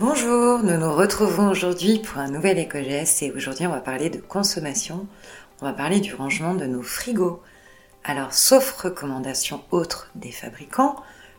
[0.00, 4.16] Bonjour, nous nous retrouvons aujourd'hui pour un nouvel éco-geste et aujourd'hui on va parler de
[4.16, 5.06] consommation,
[5.60, 7.42] on va parler du rangement de nos frigos.
[8.02, 10.96] Alors sauf recommandation autre des fabricants,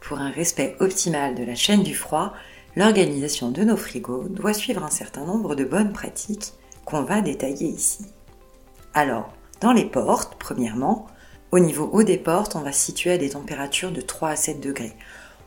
[0.00, 2.32] pour un respect optimal de la chaîne du froid,
[2.76, 6.52] l'organisation de nos frigos doit suivre un certain nombre de bonnes pratiques
[6.84, 8.06] qu'on va détailler ici.
[8.94, 11.08] Alors, dans les portes, premièrement,
[11.50, 14.60] au niveau haut des portes, on va situer à des températures de 3 à 7
[14.60, 14.94] degrés.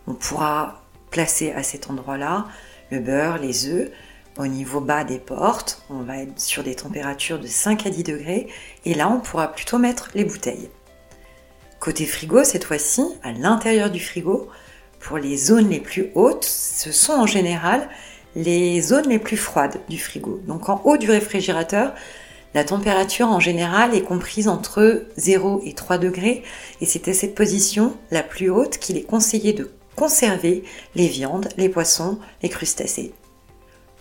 [0.07, 2.47] On pourra placer à cet endroit-là
[2.91, 3.89] le beurre, les œufs.
[4.37, 8.03] Au niveau bas des portes, on va être sur des températures de 5 à 10
[8.03, 8.47] degrés
[8.85, 10.69] et là on pourra plutôt mettre les bouteilles.
[11.79, 14.47] Côté frigo, cette fois-ci, à l'intérieur du frigo,
[14.99, 17.89] pour les zones les plus hautes, ce sont en général
[18.35, 20.39] les zones les plus froides du frigo.
[20.45, 21.93] Donc en haut du réfrigérateur,
[22.53, 26.43] la température en général est comprise entre 0 et 3 degrés
[26.81, 30.63] et à cette position la plus haute qu'il est conseillé de conserver
[30.95, 33.13] les viandes, les poissons, les crustacés.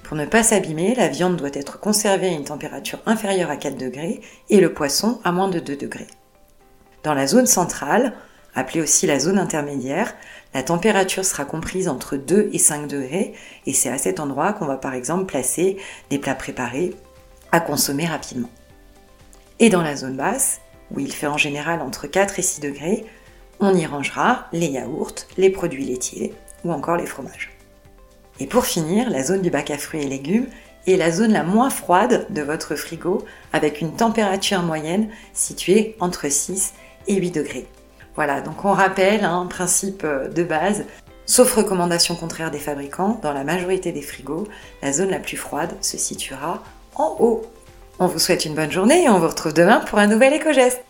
[0.04, 3.76] Pour ne pas s'abîmer, la viande doit être conservée à une température inférieure à 4
[3.76, 4.20] degrés
[4.50, 6.06] et le poisson à moins de 2 degrés.
[7.02, 8.12] Dans la zone centrale,
[8.54, 10.14] appelée aussi la zone intermédiaire,
[10.54, 13.32] la température sera comprise entre 2 et 5 degrés
[13.64, 15.78] et c'est à cet endroit qu'on va par exemple placer
[16.10, 16.94] des plats préparés
[17.52, 18.50] à consommer rapidement.
[19.60, 23.06] Et dans la zone basse, où il fait en général entre 4 et 6 degrés,
[23.60, 27.50] on y rangera les yaourts, les produits laitiers ou encore les fromages.
[28.38, 30.46] Et pour finir, la zone du bac à fruits et légumes
[30.86, 36.28] est la zone la moins froide de votre frigo avec une température moyenne située entre
[36.28, 36.74] 6
[37.08, 37.66] et 8 degrés.
[38.14, 40.84] Voilà, donc on rappelle un hein, principe euh, de base,
[41.26, 44.48] sauf recommandation contraire des fabricants, dans la majorité des frigos,
[44.82, 46.62] la zone la plus froide se situera
[46.94, 47.42] en haut.
[47.98, 50.85] On vous souhaite une bonne journée et on vous retrouve demain pour un nouvel éco-geste.